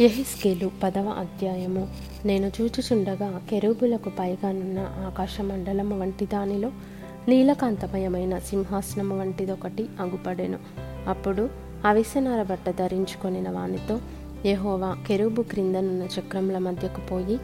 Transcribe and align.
ఎహిస్కేలు 0.00 0.70
పదవ 0.82 1.08
అధ్యాయము. 1.08 1.88
నేను 2.24 2.52
చూచుచుండగా 2.60 3.40
కెరూబులకు 3.50 4.10
పైగానున్న 4.18 4.78
ఆకాశ 4.78 5.40
మండలము 5.40 6.00
వంటి 6.00 6.26
దానిలో 6.26 6.70
నీలకాంతమయమైన 7.28 8.38
సింహాసనము 8.38 9.18
వంటిదొకటి 9.18 9.88
అగుపడెను. 10.00 10.58
అప్పుడు 11.08 11.50
అవిసెనార 11.84 12.42
బట్ట 12.42 12.70
ధరించుకొనిన 12.70 13.50
వానితో 13.50 14.00
యహోవా 14.46 14.96
కెరూబు 15.08 15.42
క్రిందనున్న 15.42 16.08
చక్రముల 16.20 16.58
మధ్యకు 16.58 17.00
పోయి 17.00 17.38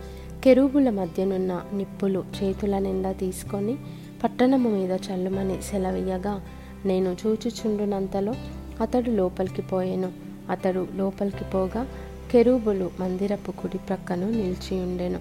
కెరూబుల 0.45 0.91
మధ్యనున్న 0.91 1.63
నిప్పులు 1.75 2.25
చేతుల 2.43 2.79
నిండా 2.79 3.13
తీసుకొని 3.13 3.77
పట్టణము 4.25 4.71
మీద 4.71 4.91
చల్లుమని 4.91 5.63
సెలవీయగా 5.63 6.41
నేను 6.87 7.17
చూచుచుండునంతలో 7.27 8.35
అతడు 8.81 9.11
లోపలికి 9.11 9.63
పోయాను. 9.63 10.13
అతడు 10.51 10.87
లోపలికి 10.95 11.45
పోగా 11.55 11.87
కెరూబులు 12.33 12.91
మందిరపు 13.01 13.51
కుడి 13.51 13.79
ప్రక్కను 13.79 14.31
నిలిచియుండెను 14.31 15.19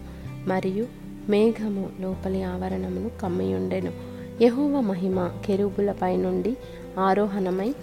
మరియు 0.48 0.88
మేఘము 1.30 1.90
లోపలి 2.02 2.44
ఆవరణమును 2.44 3.12
కమ్మియుండెను. 3.22 3.92
యెహోవా 4.42 4.80
మహిమ 4.80 5.30
కెరూబులపై 5.46 6.18
నుండి 6.18 6.58
ఆరోహణమై 7.00 7.76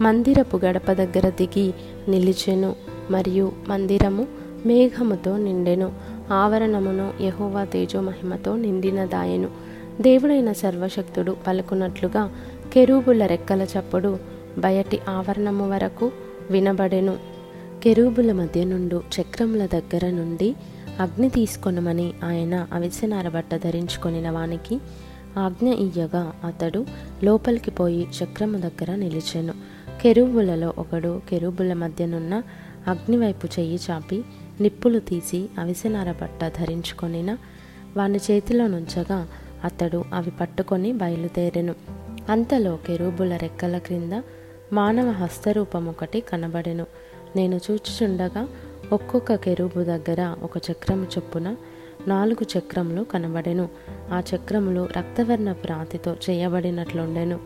మందిరపు 0.00 0.56
గడప 0.56 0.92
దగ్గర 0.92 1.28
దిగి 1.28 1.72
నిలిచెను 2.08 2.76
మరియు 3.10 3.52
మందిరము 3.68 4.26
మేఘముతో 4.66 5.36
నిండెను. 5.36 5.92
ఆవరణమును 6.32 7.12
యహోవా 7.22 7.64
తేజో 7.64 8.00
మహిమతో 8.00 8.56
నిండినదాయెను. 8.56 9.48
దేవుడైన 10.00 10.52
సర్వశక్తుడు 10.52 11.36
పలుకున్నట్లుగా 11.46 12.34
కెరూబుల 12.72 13.26
రెక్కల 13.26 13.62
చప్పుడు 13.62 14.18
బయటి 14.58 15.00
ఆవరణము 15.08 15.70
వరకు 15.70 16.12
వినబడెను. 16.50 17.37
కెరూబుల 17.82 18.32
మధ్య 18.32 18.64
నుండు 18.64 19.02
చక్రముల 19.20 19.66
దగ్గర 19.66 20.10
నుండి 20.10 20.54
అగ్ని 21.00 21.28
తీసుకొనమని 21.28 22.12
ఆయన 22.24 22.66
అవిసెనార 22.72 23.28
బట్ట 23.28 23.54
ధరించుకొనిన 23.54 24.30
వానికి 24.30 24.80
ఆజ్ఞ 25.38 25.68
ఇయ్యగా 25.68 26.32
అతడు 26.44 26.86
లోపలికి 27.24 27.70
పోయి 27.70 28.08
చక్రము 28.24 28.58
దగ్గర 28.58 28.94
నిలిచెను. 28.94 29.54
కెరూబులలో 30.02 30.74
ఒకడు 30.78 31.22
కెరూబుల 31.30 31.72
మధ్యనున్న 31.72 32.42
అగ్నివైపు 32.88 33.46
చెయ్యి 33.46 33.78
చాపి 33.90 34.24
నిప్పులు 34.60 34.98
తీసి 34.98 35.48
అవిసెనార 35.58 36.12
బట్ట 36.12 36.44
ధరించుకొనిన 36.60 37.36
వాని 37.96 38.18
చేతిలో 38.30 38.66
నుంచగా 38.66 39.28
అతడు 39.64 40.04
అవి 40.14 40.30
పట్టుకొని 40.30 40.92
బయలుదేరెను. 40.92 41.74
అంతలో 42.28 42.78
కెరూబుల 42.86 43.36
రెక్కల 43.36 43.78
క్రింద 43.78 44.22
మానవ 44.72 45.10
హస్తరూపం 45.10 45.88
ఒకటి 45.88 46.20
కనబడెను. 46.20 46.86
నేను 47.36 47.60
చూచుచుండగా 47.70 48.48
ఒక్కొక్క 48.92 49.34
కెరూబు 49.34 49.84
దగ్గర 49.84 50.36
ఒక 50.42 50.70
చక్రము 50.70 51.04
చొప్పున 51.04 51.56
నాలుగు 52.08 52.58
చక్రములు 52.58 53.02
కనబడెను. 53.02 53.68
ఆ 54.12 54.22
చక్రములు 54.34 54.88
రక్తవర్ణ 54.96 55.52
ప్రాతితో 55.52 56.16
చేయబడినట్లుండెను. 56.30 57.40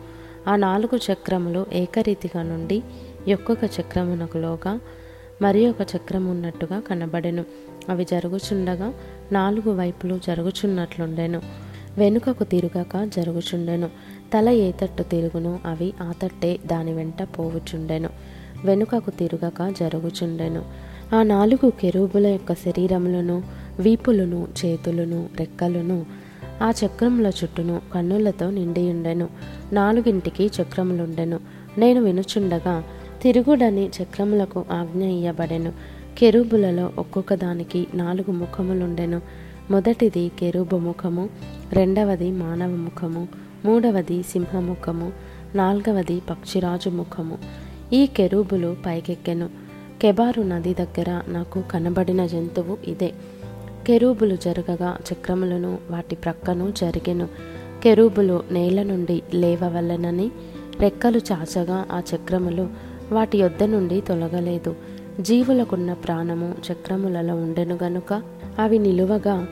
ఆ 0.47 0.55
నాలుగు 0.55 1.11
చక్రములు 1.11 1.65
ఏకరీతిగా 1.73 2.43
నుండి 2.43 2.83
ఒక్కొక్క 3.33 3.63
చక్రమునకులోగా 3.63 4.79
మరి 5.41 5.67
ఒక 5.67 5.81
చక్రం 5.95 6.25
ఉన్నట్టుగా 6.25 6.79
కనబడెను. 6.79 7.45
అవి 7.89 8.05
జరుగుచుండగా 8.05 8.93
నాలుగు 9.31 9.71
వైపులు 9.71 10.19
జరుగుచున్నట్లుండెను. 10.27 11.41
వెనుకకు 11.97 12.43
తిరుగక 12.43 13.09
జరుగుచుండెను. 13.15 13.89
తల 14.33 14.49
ఏ 14.49 14.71
తట్టు 14.71 15.03
తిరుగును 15.03 15.59
అవి 15.65 15.93
ఆ 16.01 16.13
తట్టే 16.21 16.59
దాని 16.65 16.93
వెంట 16.93 17.23
పోవుచుండెను. 17.23 18.09
వెనుకకు 18.63 19.09
తిరగక 19.09 19.73
జరుగుచుండెను. 19.79 20.61
ఆ 21.15 21.23
నాలుగు 21.23 21.69
కెరూబుల 21.69 22.27
యొక్క 22.27 22.53
శరీరములను 22.53 23.43
వీపులను 23.79 24.47
చేతులను 24.65 25.29
రెక్కలను 25.39 26.05
ఆ 26.63 26.71
చక్రముల 26.85 27.27
చుట్టూను 27.27 27.81
కన్నులతో 27.93 28.49
నిండియుండెను. 28.49 29.29
నాలుగింటికి 29.73 30.51
చక్రములుండెను. 30.61 31.39
నేను 31.77 32.01
వినుచుండగా 32.01 32.83
తిరుగుడని 33.21 33.89
చక్రములకు 34.03 34.65
ఆజ్ఞ 34.71 35.03
ఇయ్యబడెను. 35.03 35.73
కెరూబులలో 36.17 36.91
ఒక్కొక్క 36.97 37.33
దానికి 37.33 37.87
నాలుగు 37.93 38.31
ముఖములుండెను. 38.31 39.21
మొదటిది 39.71 40.31
కెరూబు 40.39 40.75
ముఖము 40.75 41.29
రెండవది 41.73 42.31
మానవ 42.31 42.67
ముఖము 42.67 43.27
మూడవది 43.65 44.23
సింహముఖము 44.23 45.11
నాల్గవది 45.55 46.21
పక్షిరాజు 46.29 46.89
ముఖము. 46.89 47.37
ఈ 47.93 48.05
కెరూబులు 48.05 48.75
పైకెక్కెను. 48.85 49.49
కెబారు 50.01 50.41
నది 50.41 50.73
దగ్గర 50.73 51.21
నాకు 51.27 51.63
కనబడిన 51.71 52.25
జంతువు 52.25 52.77
ఇదే. 52.87 53.13
కెరూబులు 53.87 54.35
జరగగా 54.35 54.97
చక్రములను 55.13 55.77
వాటి 55.89 56.15
ప్రక్కను 56.15 56.73
జరిగెను. 56.77 57.27
కెరూబులు 57.83 58.43
నేల 58.51 58.83
నుండి 58.83 59.21
లేవవలెనని 59.33 60.31
రెక్కలు 60.79 61.17
చాచగా 61.17 61.85
ఆ 61.91 62.01
చక్రములు 62.15 62.67
వాటి 63.11 63.37
యొద్ద 63.37 63.63
నుండి 63.63 64.01
తొలగలేదు. 64.01 64.75
జీవులకున్న 65.21 65.93
ప్రాణము 65.93 66.55
చక్రములలో 66.71 67.35
ఉండెను 67.35 67.79
గనుక 67.83 68.21
అవి 68.59 68.79
నిలువగా 68.79 69.47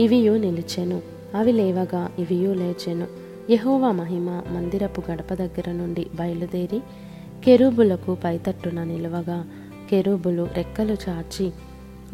ఇవియు 0.00 0.32
నిలిచెను. 0.32 1.02
అవి 1.34 1.52
లేవగా 1.52 2.10
ఇవియు 2.18 2.50
లేచెను. 2.52 3.06
యహోవా 3.50 3.92
మహిమ 3.92 4.42
మందిరపు 4.50 5.02
గడప 5.10 5.34
దగ్గర 5.34 5.72
నుండి 5.72 6.06
బయలుదేరి 6.14 6.80
కెరూబులకు 7.44 8.14
పైతట్టున 8.14 8.84
నిలువగా 8.84 9.44
కెరూబులు 9.90 10.48
రెక్కలు 10.54 10.96
చాచి 11.08 11.52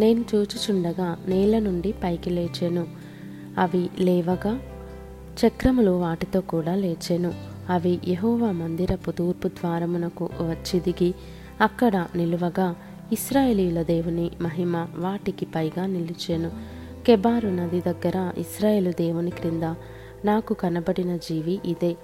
నేను 0.00 0.25
చూచుచుండగా 0.34 1.16
నేల 1.28 1.59
నుండి 1.59 1.93
పైకి 1.93 2.31
లేచెను. 2.31 2.87
అవి 3.59 3.91
లేవగా 4.00 4.61
చక్రములు 5.47 5.91
వాటితో 5.91 6.41
కూడా 6.41 6.75
లేచెను. 6.75 7.32
అవి 7.71 7.99
యహోవా 8.09 8.53
మందిరపు 8.53 9.11
తూర్పు 9.11 9.49
ద్వారమునకు 9.49 10.25
వచ్చి 10.25 10.81
దిగి 10.81 11.15
అక్కడ 11.61 12.06
నిలువగా 12.16 12.77
ఇస్రాయేలీల 13.12 13.82
దేవుని 13.82 14.31
మహిమ 14.41 14.87
వాటికి 14.97 15.44
పైగా 15.44 15.87
నిలిచెను. 15.87 16.50
కెబారు 17.06 17.49
నది 17.49 17.81
దగ్గర 17.81 18.32
ఇస్రాయేలు 18.38 18.93
దేవుని 18.93 19.31
క్రింద 19.31 19.62
నాకు 20.25 20.55
కనబడిన 20.55 21.16
జీవి 21.16 21.59
ఇదే. 21.65 21.97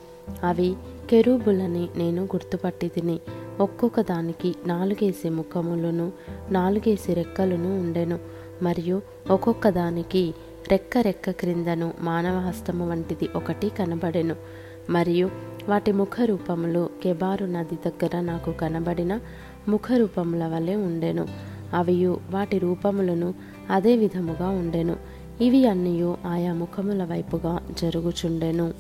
అవి 0.45 0.75
కెరూబులని 1.11 1.89
నేను 1.97 2.23
గుర్తుపట్టి 2.23 2.89
తిని 2.89 3.21
ఒక్కొక్క 3.61 4.01
దానికి 4.01 4.55
నాలుగేసి 4.67 5.29
ముఖములను 5.29 6.13
నాలుగేసి 6.51 7.15
రెక్కలను 7.15 7.81
ఉండెను. 7.81 8.19
మరియు 8.63 9.03
ఒక్కొక్క 9.31 9.69
దానికి 9.69 10.35
రెక్క 10.71 10.99
రెక్క 10.99 11.31
క్రిందను 11.31 11.95
మానవ 12.01 12.39
హస్తము 12.39 12.91
వంటిది 12.91 13.29
ఒకటి 13.37 13.69
కనబడెను. 13.69 14.37
మరియు 14.91 15.31
వాటి 15.69 15.93
ముఖ 15.93 16.21
రూపములు 16.25 16.91
కెబారు 17.03 17.47
నది 17.47 17.75
దగ్గర 17.75 18.21
నాకు 18.21 18.53
కనబడిన 18.53 19.21
ముఖ 19.69 19.93
రూపముల 19.97 20.47
వలె 20.47 20.75
ఉండెను. 20.75 21.29
అవియు 21.75 22.21
వాటి 22.31 22.59
రూపములను 22.59 23.35
అదే 23.71 23.97
విధముగా 23.97 24.49
ఉండెను. 24.49 24.97
ఇవి 25.41 25.67
అన్నయు 25.67 26.17
ఆయా 26.27 26.53
ముఖముల 26.53 27.05
వైపుగా 27.05 27.67
జరుగుచుండెను. 27.81 28.73